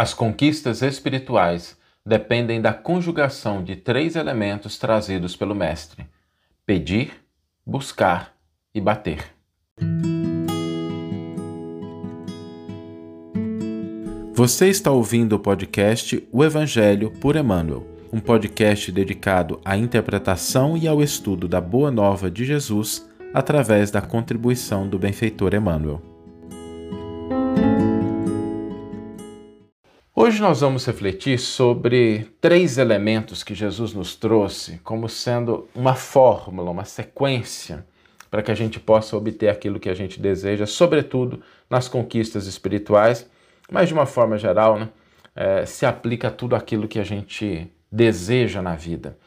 As 0.00 0.14
conquistas 0.14 0.80
espirituais 0.80 1.76
dependem 2.06 2.58
da 2.58 2.72
conjugação 2.72 3.62
de 3.62 3.76
três 3.76 4.16
elementos 4.16 4.78
trazidos 4.78 5.36
pelo 5.36 5.54
Mestre: 5.54 6.06
pedir, 6.64 7.12
buscar 7.66 8.34
e 8.74 8.80
bater. 8.80 9.22
Você 14.32 14.68
está 14.70 14.90
ouvindo 14.90 15.34
o 15.34 15.38
podcast 15.38 16.26
O 16.32 16.42
Evangelho 16.42 17.10
por 17.20 17.36
Emmanuel, 17.36 17.86
um 18.10 18.20
podcast 18.20 18.90
dedicado 18.90 19.60
à 19.62 19.76
interpretação 19.76 20.78
e 20.78 20.88
ao 20.88 21.02
estudo 21.02 21.46
da 21.46 21.60
Boa 21.60 21.90
Nova 21.90 22.30
de 22.30 22.46
Jesus 22.46 23.06
através 23.34 23.90
da 23.90 24.00
contribuição 24.00 24.88
do 24.88 24.98
benfeitor 24.98 25.52
Emmanuel. 25.52 26.09
Hoje 30.30 30.40
nós 30.40 30.60
vamos 30.60 30.86
refletir 30.86 31.40
sobre 31.40 32.30
três 32.40 32.78
elementos 32.78 33.42
que 33.42 33.52
Jesus 33.52 33.92
nos 33.92 34.14
trouxe 34.14 34.78
como 34.84 35.08
sendo 35.08 35.68
uma 35.74 35.96
fórmula, 35.96 36.70
uma 36.70 36.84
sequência 36.84 37.84
para 38.30 38.40
que 38.40 38.52
a 38.52 38.54
gente 38.54 38.78
possa 38.78 39.16
obter 39.16 39.48
aquilo 39.48 39.80
que 39.80 39.88
a 39.88 39.94
gente 39.94 40.20
deseja, 40.20 40.66
sobretudo 40.66 41.42
nas 41.68 41.88
conquistas 41.88 42.46
espirituais, 42.46 43.28
mas 43.72 43.88
de 43.88 43.92
uma 43.92 44.06
forma 44.06 44.38
geral, 44.38 44.78
né, 44.78 44.88
é, 45.34 45.66
se 45.66 45.84
aplica 45.84 46.28
a 46.28 46.30
tudo 46.30 46.54
aquilo 46.54 46.86
que 46.86 47.00
a 47.00 47.04
gente 47.04 47.68
deseja 47.90 48.62
na 48.62 48.76
vida. 48.76 49.18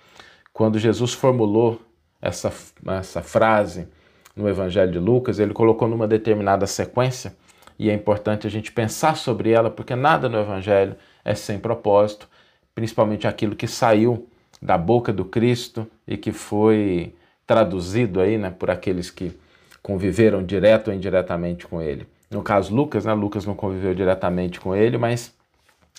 Quando 0.53 0.79
Jesus 0.79 1.11
formulou 1.11 1.81
essa, 2.21 2.49
essa 2.97 3.21
frase 3.21 3.89
no 4.33 4.47
Evangelho 4.47 4.93
de 4.93 4.99
Lucas, 4.99 5.37
ele 5.37 5.53
colocou 5.53 5.85
numa 5.85 6.07
determinada 6.07 6.65
sequência 6.65 7.35
e 7.77 7.89
é 7.89 7.93
importante 7.93 8.47
a 8.47 8.49
gente 8.49 8.71
pensar 8.71 9.15
sobre 9.15 9.51
ela, 9.51 9.69
porque 9.69 9.95
nada 9.95 10.29
no 10.29 10.39
Evangelho 10.39 10.95
é 11.23 11.33
sem 11.35 11.59
propósito, 11.59 12.27
principalmente 12.75 13.27
aquilo 13.27 13.55
que 13.55 13.67
saiu 13.67 14.27
da 14.61 14.77
boca 14.77 15.11
do 15.11 15.25
Cristo 15.25 15.87
e 16.07 16.17
que 16.17 16.31
foi 16.31 17.13
traduzido 17.45 18.21
aí, 18.21 18.37
né, 18.37 18.49
por 18.49 18.69
aqueles 18.69 19.09
que 19.09 19.37
conviveram 19.81 20.43
direto 20.43 20.87
ou 20.87 20.93
indiretamente 20.93 21.67
com 21.67 21.81
ele. 21.81 22.07
No 22.31 22.41
caso 22.41 22.73
Lucas, 22.73 23.05
né, 23.05 23.13
Lucas 23.13 23.45
não 23.45 23.53
conviveu 23.53 23.93
diretamente 23.93 24.59
com 24.59 24.75
ele, 24.75 24.97
mas 24.97 25.33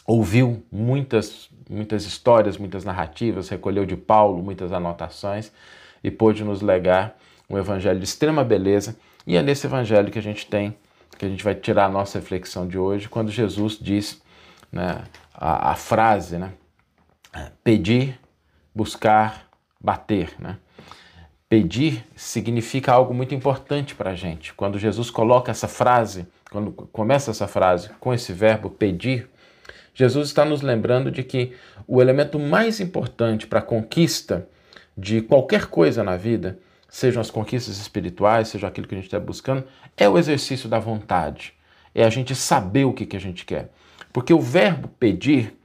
ouviu 0.07 0.63
muitas 0.73 1.49
muitas 1.69 2.05
histórias, 2.05 2.59
muitas 2.59 2.85
narrativas, 2.85 3.49
recolheu 3.49 3.87
de 3.87 3.97
Paulo 3.97 4.43
muitas 4.43 4.73
anotações 4.73 5.51
e 6.03 6.11
pôde 6.11 6.45
nos 6.45 6.61
legar 6.61 7.17
um 7.49 7.59
evangelho 7.59 7.99
de 7.99 8.05
extrema 8.05 8.45
beleza. 8.45 8.97
E 9.27 9.37
é 9.37 9.43
nesse 9.43 9.67
evangelho 9.67 10.11
que 10.11 10.19
a 10.19 10.23
gente 10.23 10.47
tem 10.47 10.77
que 11.19 11.25
a 11.25 11.29
gente 11.29 11.45
vai 11.45 11.55
tirar 11.55 11.87
a 11.87 11.89
nossa 11.89 12.19
reflexão 12.19 12.67
de 12.67 12.79
hoje, 12.79 13.09
quando 13.09 13.31
Jesus 13.31 13.79
diz 13.81 14.23
né, 14.71 15.05
a, 15.33 15.73
a 15.73 15.75
frase, 15.75 16.39
né, 16.39 16.53
pedir, 17.63 18.19
buscar, 18.75 19.49
bater. 19.81 20.35
Né? 20.39 20.57
Pedir 21.49 22.05
significa 22.17 22.93
algo 22.93 23.15
muito 23.15 23.35
importante 23.35 23.95
para 23.95 24.11
a 24.11 24.15
gente. 24.15 24.53
Quando 24.55 24.79
Jesus 24.79 25.11
coloca 25.11 25.51
essa 25.51 25.69
frase, 25.69 26.27
quando 26.51 26.73
começa 26.73 27.31
essa 27.31 27.47
frase 27.47 27.91
com 28.01 28.13
esse 28.13 28.33
verbo 28.33 28.71
pedir, 28.71 29.29
Jesus 29.95 30.29
está 30.29 30.45
nos 30.45 30.63
lembrando 30.63 31.11
de 31.11 31.23
que 31.23 31.53
o 31.87 32.03
elemento 32.03 32.39
mais 32.39 32.81
importante 32.81 33.47
para 33.47 33.61
a 33.61 33.63
conquista 33.63 34.49
de 34.97 35.21
qualquer 35.21 35.67
coisa 35.67 36.03
na 36.03 36.17
vida 36.17 36.59
sejam 36.95 37.21
as 37.21 37.29
conquistas 37.29 37.77
espirituais, 37.79 38.47
seja 38.47 38.69
aquilo 38.69 38.87
que 38.87 38.95
a 38.95 38.99
gente 38.99 39.07
está 39.07 39.19
buscando, 39.19 39.65
é 39.97 40.09
o 40.09 40.17
exercício 40.17 40.69
da 40.69 40.79
vontade. 40.79 41.53
É 41.93 42.05
a 42.05 42.09
gente 42.09 42.37
saber 42.37 42.85
o 42.85 42.93
que, 42.93 43.05
que 43.05 43.17
a 43.17 43.21
gente 43.21 43.45
quer. 43.45 43.73
Porque 44.13 44.33
o 44.33 44.41
verbo 44.41 44.87
pedir 44.87 45.59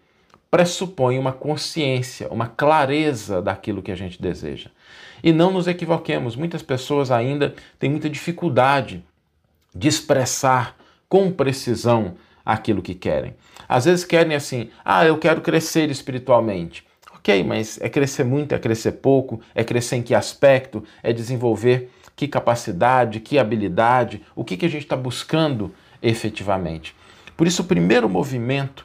pressupõe 0.49 1.19
uma 1.19 1.31
consciência, 1.31 2.27
uma 2.29 2.47
clareza 2.47 3.43
daquilo 3.43 3.83
que 3.83 3.91
a 3.91 3.95
gente 3.95 4.19
deseja. 4.19 4.71
E 5.23 5.31
não 5.31 5.51
nos 5.51 5.67
equivoquemos, 5.67 6.35
muitas 6.35 6.63
pessoas 6.63 7.11
ainda 7.11 7.53
têm 7.77 7.91
muita 7.91 8.09
dificuldade 8.09 9.05
de 9.75 9.87
expressar 9.87 10.75
com 11.07 11.31
precisão 11.31 12.15
aquilo 12.43 12.81
que 12.81 12.95
querem. 12.95 13.35
Às 13.67 13.85
vezes 13.85 14.03
querem 14.03 14.33
assim: 14.33 14.71
ah, 14.83 15.05
eu 15.05 15.19
quero 15.19 15.41
crescer 15.41 15.91
espiritualmente. 15.91 16.88
Ok, 17.29 17.43
mas 17.43 17.79
é 17.79 17.87
crescer 17.87 18.23
muito, 18.23 18.55
é 18.55 18.57
crescer 18.57 18.93
pouco, 18.93 19.39
é 19.53 19.63
crescer 19.63 19.97
em 19.97 20.01
que 20.01 20.15
aspecto, 20.15 20.83
é 21.03 21.13
desenvolver 21.13 21.91
que 22.15 22.27
capacidade, 22.27 23.19
que 23.19 23.37
habilidade, 23.37 24.23
o 24.35 24.43
que, 24.43 24.57
que 24.57 24.65
a 24.65 24.69
gente 24.69 24.81
está 24.81 24.95
buscando 24.95 25.71
efetivamente. 26.01 26.95
Por 27.37 27.45
isso, 27.45 27.61
o 27.61 27.65
primeiro 27.65 28.09
movimento 28.09 28.83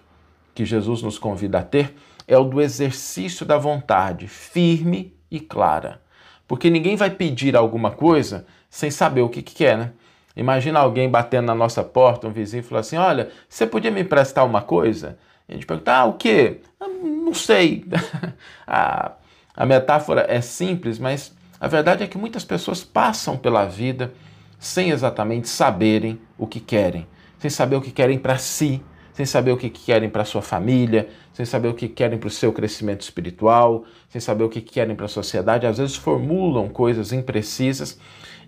que 0.54 0.62
Jesus 0.66 1.00
nos 1.00 1.18
convida 1.18 1.60
a 1.60 1.62
ter 1.62 1.94
é 2.28 2.36
o 2.36 2.44
do 2.44 2.60
exercício 2.60 3.46
da 3.46 3.56
vontade, 3.56 4.28
firme 4.28 5.14
e 5.30 5.40
clara. 5.40 6.02
Porque 6.46 6.68
ninguém 6.68 6.96
vai 6.96 7.08
pedir 7.08 7.56
alguma 7.56 7.92
coisa 7.92 8.44
sem 8.68 8.90
saber 8.90 9.22
o 9.22 9.30
que, 9.30 9.40
que 9.40 9.54
quer, 9.54 9.78
né? 9.78 9.92
Imagina 10.36 10.80
alguém 10.80 11.08
batendo 11.08 11.46
na 11.46 11.54
nossa 11.54 11.82
porta, 11.82 12.26
um 12.26 12.30
vizinho, 12.30 12.62
falando 12.62 12.80
assim: 12.82 12.98
Olha, 12.98 13.30
você 13.48 13.66
podia 13.66 13.90
me 13.90 14.02
emprestar 14.02 14.44
uma 14.44 14.60
coisa? 14.60 15.16
A 15.48 15.52
gente 15.52 15.66
pergunta: 15.66 15.92
Ah, 15.92 16.04
o 16.06 16.14
quê? 16.14 16.60
Ah, 16.80 16.88
não 16.88 17.34
sei. 17.34 17.84
a, 18.66 19.12
a 19.56 19.66
metáfora 19.66 20.26
é 20.28 20.40
simples, 20.40 20.98
mas 20.98 21.34
a 21.60 21.68
verdade 21.68 22.02
é 22.02 22.06
que 22.06 22.18
muitas 22.18 22.44
pessoas 22.44 22.82
passam 22.82 23.36
pela 23.36 23.64
vida 23.64 24.12
sem 24.58 24.90
exatamente 24.90 25.48
saberem 25.48 26.18
o 26.38 26.46
que 26.46 26.60
querem, 26.60 27.06
sem 27.38 27.50
saber 27.50 27.76
o 27.76 27.80
que 27.80 27.90
querem 27.90 28.18
para 28.18 28.38
si, 28.38 28.82
sem 29.12 29.24
saber 29.24 29.52
o 29.52 29.56
que 29.56 29.70
querem 29.70 30.08
para 30.08 30.24
sua 30.24 30.42
família, 30.42 31.08
sem 31.32 31.46
saber 31.46 31.68
o 31.68 31.74
que 31.74 31.88
querem 31.88 32.18
para 32.18 32.26
o 32.26 32.30
seu 32.30 32.52
crescimento 32.52 33.02
espiritual, 33.02 33.84
sem 34.08 34.20
saber 34.20 34.44
o 34.44 34.48
que 34.48 34.60
querem 34.60 34.96
para 34.96 35.06
a 35.06 35.08
sociedade. 35.08 35.66
Às 35.66 35.78
vezes 35.78 35.94
formulam 35.94 36.68
coisas 36.68 37.12
imprecisas 37.12 37.98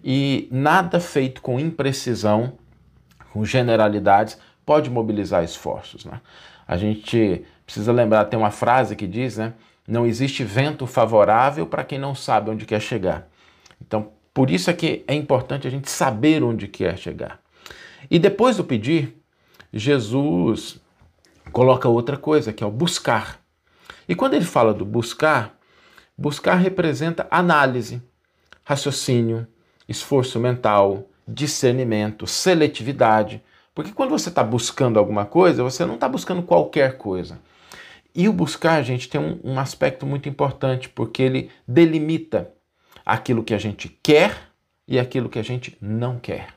e 0.02 0.48
nada 0.50 0.98
feito 0.98 1.40
com 1.40 1.60
imprecisão, 1.60 2.54
com 3.32 3.44
generalidades, 3.44 4.38
pode 4.64 4.90
mobilizar 4.90 5.44
esforços. 5.44 6.04
Né? 6.04 6.20
A 6.66 6.76
gente 6.76 7.44
precisa 7.64 7.92
lembrar, 7.92 8.24
tem 8.26 8.38
uma 8.38 8.50
frase 8.50 8.96
que 8.96 9.06
diz, 9.06 9.36
né? 9.36 9.54
Não 9.86 10.06
existe 10.06 10.42
vento 10.42 10.86
favorável 10.86 11.66
para 11.66 11.84
quem 11.84 11.98
não 11.98 12.14
sabe 12.14 12.50
onde 12.50 12.66
quer 12.66 12.80
chegar. 12.80 13.28
Então, 13.80 14.10
por 14.34 14.50
isso 14.50 14.68
é 14.68 14.72
que 14.72 15.04
é 15.06 15.14
importante 15.14 15.66
a 15.66 15.70
gente 15.70 15.90
saber 15.90 16.42
onde 16.42 16.66
quer 16.66 16.98
chegar. 16.98 17.40
E 18.10 18.18
depois 18.18 18.56
do 18.56 18.64
pedir, 18.64 19.16
Jesus 19.72 20.80
coloca 21.52 21.88
outra 21.88 22.16
coisa, 22.16 22.52
que 22.52 22.62
é 22.62 22.66
o 22.66 22.70
buscar. 22.70 23.40
E 24.08 24.14
quando 24.14 24.34
ele 24.34 24.44
fala 24.44 24.74
do 24.74 24.84
buscar, 24.84 25.56
buscar 26.16 26.56
representa 26.56 27.26
análise, 27.30 28.02
raciocínio, 28.64 29.46
esforço 29.88 30.38
mental, 30.40 31.08
discernimento, 31.26 32.26
seletividade. 32.26 33.42
Porque 33.76 33.92
quando 33.92 34.08
você 34.08 34.30
está 34.30 34.42
buscando 34.42 34.98
alguma 34.98 35.26
coisa, 35.26 35.62
você 35.62 35.84
não 35.84 35.96
está 35.96 36.08
buscando 36.08 36.42
qualquer 36.42 36.96
coisa. 36.96 37.38
E 38.14 38.26
o 38.26 38.32
buscar, 38.32 38.82
gente, 38.82 39.06
tem 39.06 39.20
um, 39.20 39.38
um 39.44 39.60
aspecto 39.60 40.06
muito 40.06 40.30
importante, 40.30 40.88
porque 40.88 41.22
ele 41.22 41.50
delimita 41.68 42.50
aquilo 43.04 43.44
que 43.44 43.52
a 43.52 43.58
gente 43.58 43.90
quer 44.02 44.34
e 44.88 44.98
aquilo 44.98 45.28
que 45.28 45.38
a 45.38 45.44
gente 45.44 45.76
não 45.78 46.18
quer. 46.18 46.54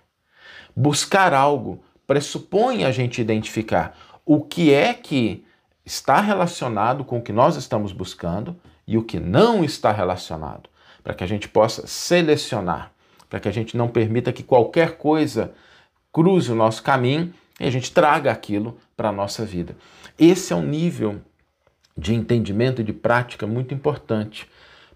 Buscar 0.74 1.34
algo 1.34 1.84
pressupõe 2.08 2.86
a 2.86 2.92
gente 2.94 3.20
identificar 3.20 3.98
o 4.26 4.42
que 4.42 4.74
é 4.74 4.94
que 4.94 5.46
está 5.86 6.22
relacionado 6.22 7.04
com 7.04 7.18
o 7.18 7.22
que 7.22 7.34
nós 7.34 7.58
estamos 7.58 7.92
buscando 7.92 8.56
e 8.88 8.98
o 8.98 9.04
que 9.04 9.20
não 9.20 9.62
está 9.62 9.92
relacionado, 9.92 10.70
para 11.04 11.14
que 11.14 11.24
a 11.26 11.28
gente 11.28 11.50
possa 11.50 11.86
selecionar, 11.86 12.94
para 13.30 13.42
que 13.42 13.50
a 13.50 13.52
gente 13.52 13.76
não 13.76 13.90
permita 13.90 14.32
que 14.32 14.42
qualquer 14.42 14.96
coisa 14.96 15.54
cruze 16.12 16.52
o 16.52 16.56
nosso 16.56 16.84
caminho 16.84 17.34
e 17.60 17.66
a 17.66 17.70
gente 17.70 17.92
traga 17.92 18.32
aquilo 18.32 18.78
para 18.96 19.10
a 19.10 19.14
nossa 19.14 19.46
vida. 19.46 19.76
Esse 20.18 20.54
é 20.54 20.56
um 20.56 20.66
nível 20.66 21.22
de 21.98 22.14
entendimento 22.14 22.82
e 22.82 22.84
de 22.84 22.94
prática 22.94 23.46
muito 23.46 23.74
importante 23.74 24.48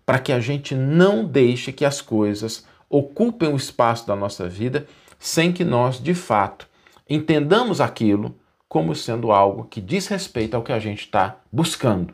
para 0.06 0.20
que 0.20 0.32
a 0.32 0.40
gente 0.40 0.76
não 0.76 1.26
deixe 1.26 1.72
que 1.72 1.86
as 1.86 2.02
coisas 2.02 2.66
ocupem 2.90 3.52
o 3.52 3.56
espaço 3.56 4.06
da 4.06 4.16
nossa 4.16 4.48
vida 4.48 4.88
sem 5.18 5.52
que 5.52 5.64
nós, 5.64 6.02
de 6.02 6.14
fato, 6.14 6.68
entendamos 7.10 7.80
aquilo 7.80 8.36
como 8.68 8.96
sendo 8.96 9.32
algo 9.32 9.66
que 9.66 9.80
diz 9.80 10.08
respeito 10.08 10.56
ao 10.56 10.64
que 10.64 10.72
a 10.72 10.80
gente 10.80 11.02
está 11.02 11.38
buscando. 11.52 12.14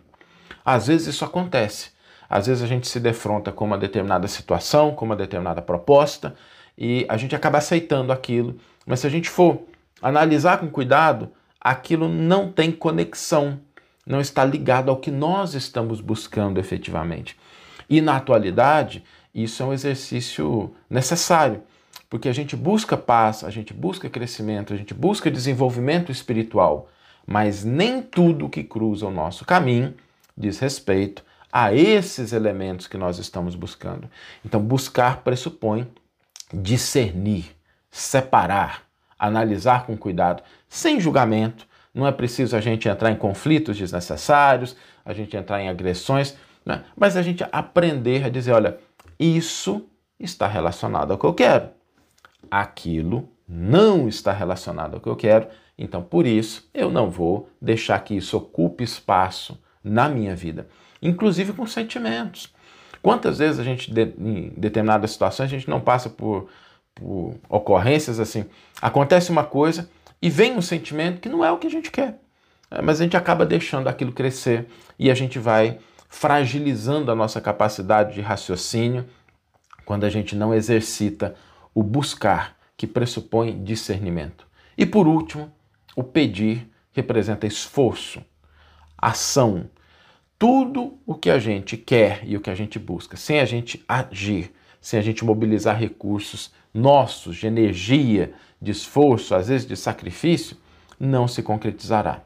Às 0.63 0.87
vezes 0.87 1.07
isso 1.07 1.25
acontece. 1.25 1.91
Às 2.29 2.45
vezes 2.45 2.61
a 2.61 2.67
gente 2.67 2.87
se 2.87 2.99
defronta 2.99 3.51
com 3.51 3.65
uma 3.65 3.77
determinada 3.77 4.27
situação, 4.27 4.93
com 4.93 5.05
uma 5.05 5.15
determinada 5.15 5.61
proposta, 5.61 6.35
e 6.79 7.05
a 7.09 7.17
gente 7.17 7.35
acaba 7.35 7.57
aceitando 7.57 8.13
aquilo. 8.13 8.55
Mas 8.87 9.01
se 9.01 9.07
a 9.07 9.09
gente 9.09 9.29
for 9.29 9.63
analisar 10.01 10.59
com 10.59 10.69
cuidado, 10.69 11.29
aquilo 11.59 12.07
não 12.07 12.49
tem 12.49 12.71
conexão, 12.71 13.59
não 14.07 14.21
está 14.21 14.45
ligado 14.45 14.89
ao 14.89 14.97
que 14.97 15.11
nós 15.11 15.53
estamos 15.53 15.99
buscando 15.99 16.57
efetivamente. 16.57 17.37
E 17.89 17.99
na 17.99 18.15
atualidade, 18.15 19.03
isso 19.35 19.61
é 19.61 19.65
um 19.65 19.73
exercício 19.73 20.73
necessário, 20.89 21.61
porque 22.09 22.29
a 22.29 22.33
gente 22.33 22.55
busca 22.55 22.95
paz, 22.95 23.43
a 23.43 23.49
gente 23.49 23.73
busca 23.73 24.09
crescimento, 24.09 24.73
a 24.73 24.77
gente 24.77 24.93
busca 24.93 25.29
desenvolvimento 25.29 26.11
espiritual, 26.11 26.89
mas 27.27 27.63
nem 27.63 28.01
tudo 28.01 28.49
que 28.49 28.63
cruza 28.63 29.05
o 29.05 29.11
nosso 29.11 29.43
caminho 29.43 29.93
diz 30.35 30.57
respeito 30.59 31.23
a 31.51 31.73
esses 31.73 32.31
elementos 32.31 32.87
que 32.87 32.97
nós 32.97 33.19
estamos 33.19 33.53
buscando. 33.55 34.09
Então, 34.45 34.61
buscar 34.61 35.17
pressupõe 35.17 35.85
discernir, 36.53 37.55
separar, 37.91 38.83
analisar 39.17 39.85
com 39.85 39.97
cuidado, 39.97 40.43
sem 40.67 40.99
julgamento. 40.99 41.67
Não 41.93 42.07
é 42.07 42.11
preciso 42.11 42.55
a 42.55 42.61
gente 42.61 42.87
entrar 42.87 43.11
em 43.11 43.15
conflitos 43.15 43.77
desnecessários, 43.77 44.75
a 45.03 45.13
gente 45.13 45.35
entrar 45.35 45.61
em 45.61 45.69
agressões, 45.69 46.37
né? 46.65 46.83
mas 46.95 47.17
a 47.17 47.21
gente 47.21 47.43
aprender 47.51 48.25
a 48.25 48.29
dizer: 48.29 48.53
olha, 48.53 48.77
isso 49.19 49.85
está 50.19 50.47
relacionado 50.47 51.11
ao 51.11 51.17
que 51.17 51.25
eu 51.25 51.33
quero, 51.33 51.69
aquilo 52.49 53.29
não 53.47 54.07
está 54.07 54.31
relacionado 54.31 54.95
ao 54.95 54.99
que 54.99 55.09
eu 55.09 55.15
quero, 55.15 55.47
então 55.77 56.03
por 56.03 56.27
isso 56.27 56.69
eu 56.73 56.91
não 56.91 57.09
vou 57.09 57.49
deixar 57.59 57.99
que 57.99 58.15
isso 58.15 58.37
ocupe 58.37 58.83
espaço 58.83 59.59
na 59.83 60.07
minha 60.07 60.35
vida, 60.35 60.67
inclusive 61.01 61.53
com 61.53 61.65
sentimentos. 61.65 62.53
Quantas 63.01 63.37
vezes 63.37 63.59
a 63.59 63.63
gente, 63.63 63.91
em 63.91 64.49
determinadas 64.57 65.11
situações, 65.11 65.45
a 65.45 65.49
gente 65.49 65.69
não 65.69 65.79
passa 65.79 66.09
por, 66.09 66.49
por 66.93 67.35
ocorrências 67.47 68.19
assim, 68.19 68.45
acontece 68.81 69.31
uma 69.31 69.43
coisa 69.43 69.89
e 70.21 70.29
vem 70.29 70.57
um 70.57 70.61
sentimento 70.61 71.21
que 71.21 71.29
não 71.29 71.43
é 71.43 71.51
o 71.51 71.57
que 71.57 71.67
a 71.67 71.71
gente 71.71 71.91
quer, 71.91 72.19
é, 72.69 72.81
mas 72.81 72.99
a 72.99 73.03
gente 73.03 73.15
acaba 73.15 73.45
deixando 73.45 73.87
aquilo 73.87 74.11
crescer 74.11 74.67
e 74.97 75.09
a 75.09 75.13
gente 75.13 75.39
vai 75.39 75.79
fragilizando 76.09 77.11
a 77.11 77.15
nossa 77.15 77.39
capacidade 77.39 78.15
de 78.15 78.21
raciocínio 78.21 79.05
quando 79.85 80.03
a 80.03 80.09
gente 80.09 80.35
não 80.35 80.53
exercita 80.53 81.35
o 81.73 81.83
buscar, 81.83 82.57
que 82.75 82.87
pressupõe 82.87 83.63
discernimento. 83.63 84.47
E 84.77 84.85
por 84.85 85.07
último, 85.07 85.51
o 85.95 86.03
pedir 86.03 86.69
representa 86.91 87.45
esforço, 87.45 88.23
ação, 88.97 89.69
tudo 90.39 90.97
o 91.05 91.13
que 91.13 91.29
a 91.29 91.37
gente 91.37 91.75
quer 91.75 92.21
e 92.23 92.37
o 92.37 92.39
que 92.39 92.49
a 92.49 92.55
gente 92.55 92.79
busca, 92.79 93.17
sem 93.17 93.41
a 93.41 93.45
gente 93.45 93.83
agir, 93.85 94.51
sem 94.79 94.97
a 94.97 95.03
gente 95.03 95.25
mobilizar 95.25 95.77
recursos 95.77 96.51
nossos, 96.73 97.35
de 97.35 97.45
energia, 97.45 98.33
de 98.61 98.71
esforço, 98.71 99.35
às 99.35 99.49
vezes 99.49 99.67
de 99.67 99.75
sacrifício, 99.75 100.55
não 100.97 101.27
se 101.27 101.43
concretizará. 101.43 102.21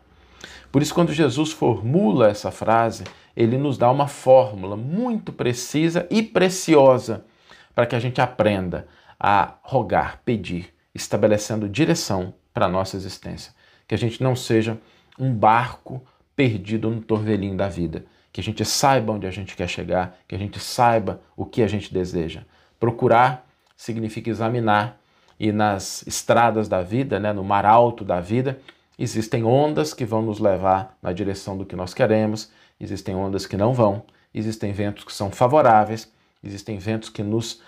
Por 0.72 0.82
isso, 0.82 0.94
quando 0.94 1.12
Jesus 1.12 1.52
formula 1.52 2.30
essa 2.30 2.52
frase, 2.52 3.04
ele 3.36 3.58
nos 3.58 3.80
dá 3.80 3.90
uma 3.90 4.08
fórmula 4.08 4.78
muito 4.78 5.34
precisa 5.34 6.08
e 6.12 6.22
preciosa 6.22 7.26
para 7.74 7.88
que 7.88 7.96
a 7.96 8.00
gente 8.00 8.22
aprenda 8.22 8.88
a 9.20 9.56
rogar, 9.64 10.22
pedir, 10.24 10.72
estabelecendo 10.94 11.68
direção 11.68 12.34
para 12.54 12.68
a 12.68 12.70
nossa 12.70 12.96
existência. 12.96 13.54
Que 13.88 13.96
a 13.96 13.98
gente 13.98 14.22
não 14.22 14.36
seja 14.36 14.78
um 15.18 15.34
barco 15.34 16.04
perdido 16.36 16.90
no 16.90 17.02
torvelinho 17.02 17.56
da 17.56 17.68
vida. 17.68 18.06
Que 18.32 18.42
a 18.42 18.44
gente 18.44 18.66
saiba 18.66 19.14
onde 19.14 19.28
a 19.28 19.32
gente 19.32 19.56
quer 19.56 19.68
chegar, 19.68 20.18
que 20.28 20.36
a 20.36 20.38
gente 20.38 20.60
saiba 20.60 21.22
o 21.38 21.46
que 21.46 21.62
a 21.62 21.68
gente 21.68 21.94
deseja. 21.94 22.42
Procurar 22.80 23.48
significa 23.76 24.30
examinar, 24.30 25.00
e 25.40 25.52
nas 25.52 26.06
estradas 26.08 26.68
da 26.68 26.82
vida, 26.82 27.20
né, 27.20 27.34
no 27.34 27.44
mar 27.44 27.66
alto 27.66 28.04
da 28.04 28.20
vida, 28.20 28.60
existem 28.98 29.44
ondas 29.44 29.94
que 29.94 30.06
vão 30.06 30.22
nos 30.22 30.40
levar 30.40 30.98
na 31.02 31.12
direção 31.12 31.58
do 31.58 31.66
que 31.66 31.76
nós 31.76 31.94
queremos, 31.94 32.52
existem 32.80 33.16
ondas 33.16 33.46
que 33.46 33.58
não 33.58 33.74
vão, 33.74 34.04
existem 34.34 34.72
ventos 34.72 35.04
que 35.04 35.12
são 35.12 35.32
favoráveis, 35.32 36.12
existem 36.44 36.78
ventos 36.78 37.10
que 37.10 37.24
nos 37.24 37.62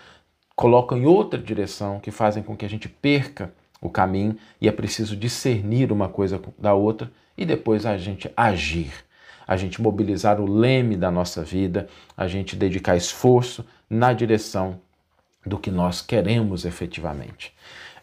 colocam 0.55 0.97
em 0.97 1.05
outra 1.05 1.39
direção, 1.39 1.99
que 1.99 2.11
fazem 2.11 2.41
com 2.41 2.55
que 2.55 2.65
a 2.65 2.69
gente 2.69 2.87
perca 2.87 3.53
o 3.85 3.89
caminho 3.89 4.37
e 4.59 4.67
é 4.67 4.71
preciso 4.71 5.15
discernir 5.15 5.91
uma 5.91 6.09
coisa 6.09 6.41
da 6.57 6.73
outra 6.73 7.11
e 7.37 7.45
depois 7.45 7.85
a 7.85 7.97
gente 7.97 8.31
agir, 8.35 8.91
a 9.47 9.55
gente 9.55 9.81
mobilizar 9.81 10.39
o 10.39 10.51
leme 10.51 10.95
da 10.95 11.11
nossa 11.11 11.43
vida, 11.43 11.87
a 12.15 12.27
gente 12.27 12.55
dedicar 12.55 12.95
esforço 12.95 13.65
na 13.89 14.13
direção 14.13 14.79
do 15.45 15.59
que 15.59 15.69
nós 15.69 16.01
queremos 16.01 16.65
efetivamente. 16.65 17.53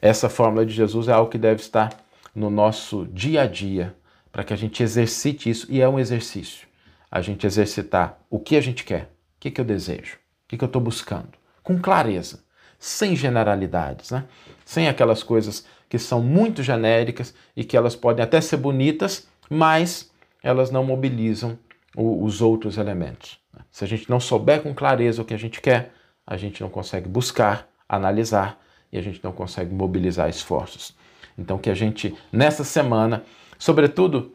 Essa 0.00 0.29
fórmula 0.29 0.64
de 0.64 0.73
Jesus 0.73 1.08
é 1.08 1.12
algo 1.12 1.31
que 1.31 1.38
deve 1.38 1.61
estar 1.61 1.90
no 2.35 2.50
nosso 2.50 3.06
dia 3.06 3.43
a 3.43 3.46
dia, 3.46 3.94
para 4.31 4.44
que 4.44 4.52
a 4.52 4.56
gente 4.56 4.82
exercite 4.82 5.50
isso, 5.50 5.67
e 5.70 5.81
é 5.81 5.88
um 5.88 5.99
exercício. 5.99 6.67
A 7.11 7.20
gente 7.20 7.46
exercitar 7.46 8.19
o 8.31 8.38
que 8.38 8.56
a 8.56 8.61
gente 8.61 8.85
quer, 8.85 9.02
o 9.02 9.40
que, 9.40 9.50
que 9.50 9.61
eu 9.61 9.64
desejo, 9.64 10.17
o 10.17 10.49
que, 10.49 10.56
que 10.56 10.64
eu 10.64 10.67
estou 10.67 10.81
buscando, 10.81 11.32
com 11.62 11.78
clareza, 11.78 12.43
sem 12.82 13.14
generalidades, 13.14 14.11
né? 14.11 14.25
sem 14.64 14.88
aquelas 14.88 15.23
coisas 15.23 15.64
que 15.88 16.00
são 16.00 16.20
muito 16.20 16.64
genéricas 16.64 17.32
e 17.56 17.62
que 17.62 17.76
elas 17.76 17.94
podem 17.94 18.25
até 18.25 18.40
ser 18.40 18.56
bonitas, 18.56 19.29
mas 19.49 20.11
elas 20.43 20.73
não 20.73 20.82
mobilizam 20.82 21.56
o, 21.96 22.25
os 22.25 22.43
outros 22.43 22.79
elementos. 22.79 23.38
Se 23.70 23.84
a 23.84 23.87
gente 23.87 24.11
não 24.11 24.19
souber 24.19 24.64
com 24.64 24.75
clareza 24.75 25.23
o 25.23 25.25
que 25.25 25.32
a 25.32 25.38
gente 25.38 25.61
quer, 25.61 25.93
a 26.26 26.37
gente 26.37 26.61
não 26.61 26.69
consegue 26.69 27.08
buscar, 27.08 27.69
analisar 27.88 28.61
e 28.93 28.99
a 28.99 29.02
gente 29.02 29.23
não 29.23 29.31
consegue 29.31 29.73
mobilizar 29.73 30.28
esforços. 30.28 30.93
Então, 31.38 31.58
que 31.58 31.70
a 31.70 31.75
gente, 31.75 32.12
nessa 32.32 32.64
semana, 32.64 33.23
sobretudo, 33.56 34.35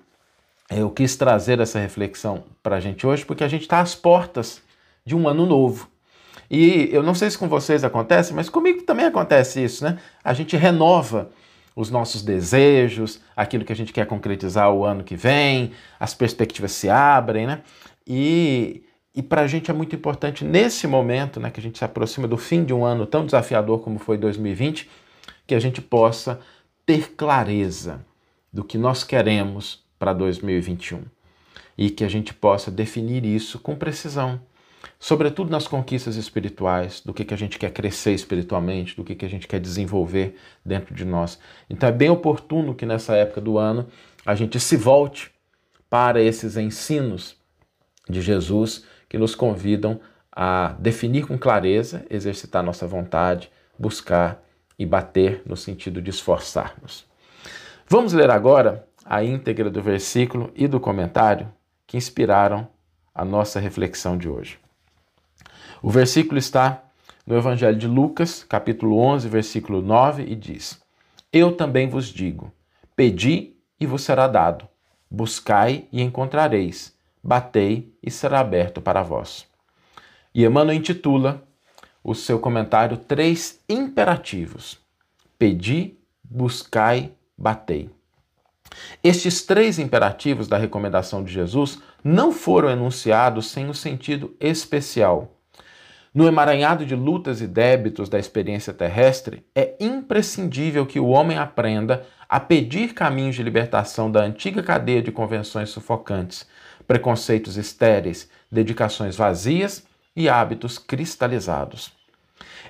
eu 0.70 0.90
quis 0.90 1.18
trazer 1.18 1.60
essa 1.60 1.80
reflexão 1.80 2.46
para 2.64 2.78
a 2.78 2.80
gente 2.80 3.06
hoje, 3.06 3.26
porque 3.26 3.44
a 3.44 3.50
gente 3.50 3.64
está 3.64 3.82
às 3.82 3.94
portas 3.94 4.62
de 5.06 5.18
um 5.18 5.28
ano 5.28 5.46
novo. 5.46 5.90
E 6.50 6.90
eu 6.92 7.04
não 7.04 7.14
sei 7.14 7.30
se 7.30 7.38
com 7.38 7.48
vocês 7.48 7.84
acontece, 7.84 8.34
mas 8.34 8.50
comigo 8.50 8.84
também 8.84 9.06
acontece 9.06 9.64
isso, 9.64 9.84
né? 9.84 9.98
A 10.24 10.34
gente 10.34 10.56
renova 10.56 11.30
os 11.76 11.92
nossos 11.92 12.24
desejos, 12.24 13.22
aquilo 13.36 13.64
que 13.64 13.72
a 13.72 13.76
gente 13.76 13.94
quer 13.94 14.08
concretizar 14.08 14.72
o 14.72 14.84
ano 14.84 15.04
que 15.04 15.16
vem, 15.16 15.72
as 16.00 16.14
perspectivas 16.14 16.72
se 16.72 16.90
abrem, 16.90 17.46
né? 17.46 17.62
E, 18.06 18.84
e 19.14 19.22
para 19.22 19.42
a 19.42 19.48
gente 19.48 19.70
é 19.70 19.74
muito 19.74 19.96
importante 19.96 20.44
nesse 20.46 20.88
momento, 20.88 21.40
né, 21.40 21.52
que 21.52 21.60
a 21.60 21.64
gente 21.64 21.78
se 21.78 21.86
aproxima 21.86 22.28
do 22.28 22.38
fim 22.38 22.64
de 22.64 22.74
um 22.74 22.86
ano 22.86 23.06
tão 23.06 23.26
desafiador 23.26 23.80
como 23.82 24.00
foi 24.00 24.18
2020, 24.18 24.90
que 25.46 25.54
a 25.54 25.60
gente 25.60 25.82
possa 25.82 26.40
ter 26.86 27.12
clareza 27.16 28.06
do 28.52 28.64
que 28.64 28.78
nós 28.78 29.04
queremos 29.04 29.86
para 30.00 30.14
2021 30.14 31.02
e 31.78 31.90
que 31.90 32.04
a 32.04 32.10
gente 32.10 32.34
possa 32.34 32.72
definir 32.72 33.26
isso 33.26 33.60
com 33.60 33.76
precisão 33.76 34.42
sobretudo 35.00 35.52
nas 35.52 35.68
conquistas 35.68 36.16
espirituais, 36.16 37.02
do 37.02 37.14
que, 37.14 37.24
que 37.24 37.34
a 37.34 37.38
gente 37.38 37.60
quer 37.60 37.72
crescer 37.72 38.14
espiritualmente, 38.14 38.96
do 38.96 39.04
que, 39.04 39.16
que 39.16 39.26
a 39.26 39.30
gente 39.30 39.48
quer 39.48 39.60
desenvolver 39.60 40.36
dentro 40.66 40.94
de 40.94 41.06
nós. 41.06 41.40
Então 41.70 41.88
é 41.88 41.92
bem 41.92 42.10
oportuno 42.10 42.74
que 42.74 42.86
nessa 42.86 43.16
época 43.16 43.40
do 43.40 43.58
ano 43.58 43.88
a 44.26 44.36
gente 44.36 44.60
se 44.60 44.76
volte 44.76 45.32
para 45.90 46.22
esses 46.22 46.58
ensinos 46.58 47.36
de 48.10 48.22
Jesus 48.22 48.86
que 49.08 49.18
nos 49.18 49.36
convidam 49.36 50.00
a 50.32 50.76
definir 50.80 51.26
com 51.26 51.38
clareza, 51.38 52.06
exercitar 52.10 52.64
nossa 52.64 52.86
vontade, 52.86 53.50
buscar 53.78 54.44
e 54.78 54.86
bater 54.86 55.42
no 55.46 55.56
sentido 55.56 56.02
de 56.02 56.10
esforçarmos. 56.10 57.06
Vamos 57.88 58.14
ler 58.14 58.30
agora 58.30 58.88
a 59.06 59.24
íntegra 59.24 59.70
do 59.70 59.82
versículo 59.82 60.52
e 60.56 60.68
do 60.68 60.80
comentário 60.80 61.52
que 61.86 61.98
inspiraram 61.98 62.68
a 63.16 63.24
nossa 63.24 63.60
reflexão 63.60 64.18
de 64.18 64.28
hoje. 64.28 64.60
O 65.82 65.92
versículo 65.92 66.40
está 66.40 66.84
no 67.26 67.38
Evangelho 67.38 67.78
de 67.78 67.88
Lucas, 67.88 68.44
capítulo 68.44 68.98
11, 68.98 69.30
versículo 69.30 69.82
9, 69.82 70.24
e 70.24 70.36
diz: 70.36 70.82
Eu 71.32 71.56
também 71.56 71.88
vos 71.88 72.08
digo: 72.08 72.52
pedi 72.96 73.56
e 73.80 73.86
vos 73.86 74.02
será 74.02 74.28
dado, 74.28 74.68
buscai 75.10 75.86
e 75.92 76.02
encontrareis, 76.02 76.96
batei 77.24 77.94
e 78.02 78.10
será 78.10 78.40
aberto 78.40 78.82
para 78.82 79.04
vós. 79.04 79.46
E 80.34 80.44
Emmanuel 80.44 80.78
intitula 80.78 81.44
o 82.04 82.16
seu 82.16 82.40
comentário 82.40 82.98
Três 82.98 83.60
Imperativos: 83.70 84.80
Pedi, 85.38 86.00
buscai, 86.24 87.12
batei. 87.38 87.92
Estes 89.04 89.44
três 89.44 89.78
imperativos 89.78 90.48
da 90.48 90.58
recomendação 90.58 91.24
de 91.24 91.32
Jesus 91.32 91.80
não 92.04 92.32
foram 92.32 92.70
enunciados 92.70 93.48
sem 93.48 93.68
um 93.70 93.74
sentido 93.74 94.36
especial 94.40 95.37
no 96.18 96.28
emaranhado 96.28 96.84
de 96.84 96.96
lutas 96.96 97.42
e 97.42 97.48
débitos 97.48 98.10
da 98.10 98.18
experiência 98.18 98.74
terrestre, 98.74 99.46
é 99.54 99.76
imprescindível 99.80 100.84
que 100.84 101.00
o 101.00 101.10
homem 101.10 101.38
aprenda 101.38 102.08
a 102.28 102.40
pedir 102.40 102.96
caminhos 102.96 103.36
de 103.36 103.44
libertação 103.44 104.10
da 104.10 104.24
antiga 104.24 104.64
cadeia 104.64 105.00
de 105.00 105.12
convenções 105.12 105.70
sufocantes, 105.70 106.48
preconceitos 106.88 107.56
estéreis, 107.56 108.28
dedicações 108.52 109.16
vazias 109.16 109.86
e 110.16 110.28
hábitos 110.28 110.80
cristalizados. 110.80 111.92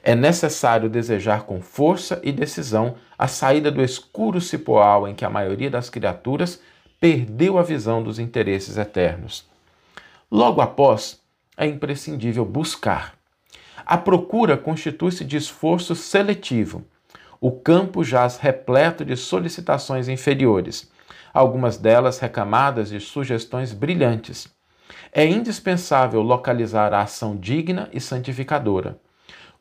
É 0.03 0.13
necessário 0.13 0.89
desejar 0.89 1.43
com 1.43 1.61
força 1.61 2.19
e 2.23 2.33
decisão 2.33 2.95
a 3.17 3.29
saída 3.29 3.71
do 3.71 3.81
escuro 3.81 4.41
cipoal 4.41 5.07
em 5.07 5.15
que 5.15 5.23
a 5.23 5.29
maioria 5.29 5.69
das 5.69 5.89
criaturas 5.89 6.59
perdeu 6.99 7.57
a 7.57 7.63
visão 7.63 8.03
dos 8.03 8.19
interesses 8.19 8.75
eternos. 8.75 9.45
Logo 10.29 10.59
após, 10.59 11.21
é 11.55 11.65
imprescindível 11.65 12.43
buscar, 12.43 13.16
a 13.85 13.97
procura 13.97 14.57
constitui-se 14.57 15.23
de 15.23 15.37
esforço 15.37 15.95
seletivo. 15.95 16.85
O 17.39 17.51
campo 17.51 18.03
jaz 18.03 18.37
repleto 18.37 19.05
de 19.05 19.15
solicitações 19.15 20.07
inferiores. 20.07 20.91
algumas 21.33 21.77
delas 21.77 22.17
recamadas 22.17 22.89
de 22.89 22.99
sugestões 22.99 23.71
brilhantes. 23.71 24.47
É 25.11 25.25
indispensável 25.25 26.21
localizar 26.21 26.93
a 26.93 27.01
ação 27.01 27.37
digna 27.37 27.89
e 27.93 27.99
santificadora. 27.99 28.99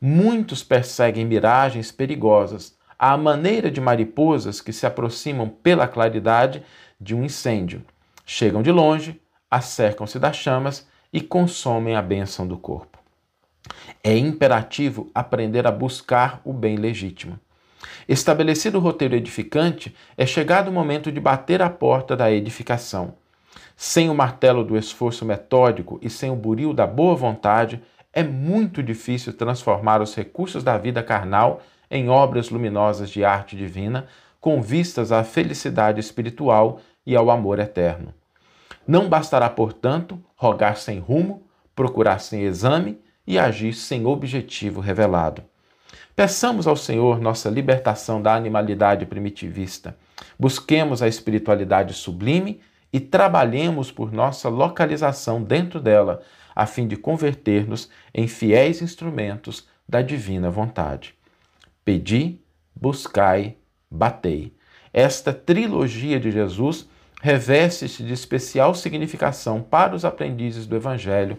Muitos 0.00 0.62
perseguem 0.62 1.26
miragens 1.26 1.92
perigosas, 1.92 2.74
à 2.98 3.14
maneira 3.16 3.70
de 3.70 3.80
mariposas 3.80 4.60
que 4.60 4.72
se 4.72 4.86
aproximam 4.86 5.48
pela 5.48 5.86
claridade 5.86 6.62
de 6.98 7.14
um 7.14 7.22
incêndio. 7.22 7.84
Chegam 8.24 8.62
de 8.62 8.72
longe, 8.72 9.20
acercam-se 9.50 10.18
das 10.18 10.36
chamas 10.36 10.86
e 11.12 11.20
consomem 11.20 11.94
a 11.94 12.02
bênção 12.02 12.46
do 12.46 12.56
corpo. 12.56 12.95
É 14.08 14.16
imperativo 14.16 15.10
aprender 15.12 15.66
a 15.66 15.72
buscar 15.72 16.40
o 16.44 16.52
bem 16.52 16.76
legítimo. 16.76 17.40
Estabelecido 18.08 18.78
o 18.78 18.80
roteiro 18.80 19.16
edificante, 19.16 19.92
é 20.16 20.24
chegado 20.24 20.68
o 20.68 20.72
momento 20.72 21.10
de 21.10 21.18
bater 21.18 21.60
a 21.60 21.68
porta 21.68 22.16
da 22.16 22.30
edificação. 22.30 23.14
Sem 23.76 24.08
o 24.08 24.14
martelo 24.14 24.62
do 24.62 24.76
esforço 24.76 25.24
metódico 25.24 25.98
e 26.00 26.08
sem 26.08 26.30
o 26.30 26.36
buril 26.36 26.72
da 26.72 26.86
boa 26.86 27.16
vontade, 27.16 27.82
é 28.12 28.22
muito 28.22 28.80
difícil 28.80 29.32
transformar 29.32 30.00
os 30.00 30.14
recursos 30.14 30.62
da 30.62 30.78
vida 30.78 31.02
carnal 31.02 31.60
em 31.90 32.08
obras 32.08 32.48
luminosas 32.48 33.10
de 33.10 33.24
arte 33.24 33.56
divina, 33.56 34.06
com 34.40 34.62
vistas 34.62 35.10
à 35.10 35.24
felicidade 35.24 35.98
espiritual 35.98 36.80
e 37.04 37.16
ao 37.16 37.28
amor 37.28 37.58
eterno. 37.58 38.14
Não 38.86 39.08
bastará, 39.08 39.50
portanto, 39.50 40.16
rogar 40.36 40.76
sem 40.76 41.00
rumo, 41.00 41.42
procurar 41.74 42.20
sem 42.20 42.42
exame 42.42 43.04
e 43.26 43.38
agir 43.38 43.72
sem 43.72 44.06
objetivo 44.06 44.80
revelado. 44.80 45.42
Peçamos 46.14 46.66
ao 46.66 46.76
Senhor 46.76 47.20
nossa 47.20 47.50
libertação 47.50 48.22
da 48.22 48.34
animalidade 48.34 49.04
primitivista. 49.04 49.96
Busquemos 50.38 51.02
a 51.02 51.08
espiritualidade 51.08 51.92
sublime 51.92 52.60
e 52.92 52.98
trabalhemos 52.98 53.90
por 53.90 54.12
nossa 54.12 54.48
localização 54.48 55.42
dentro 55.42 55.80
dela, 55.80 56.22
a 56.54 56.64
fim 56.64 56.86
de 56.86 56.96
converter-nos 56.96 57.90
em 58.14 58.26
fiéis 58.26 58.80
instrumentos 58.80 59.68
da 59.86 60.00
divina 60.00 60.50
vontade. 60.50 61.14
Pedi, 61.84 62.40
buscai, 62.74 63.56
batei. 63.90 64.54
Esta 64.92 65.32
trilogia 65.34 66.18
de 66.18 66.30
Jesus 66.30 66.88
reveste-se 67.20 68.02
de 68.02 68.12
especial 68.12 68.74
significação 68.74 69.60
para 69.60 69.94
os 69.94 70.04
aprendizes 70.04 70.66
do 70.66 70.76
Evangelho 70.76 71.38